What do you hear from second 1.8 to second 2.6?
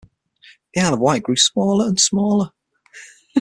and smaller.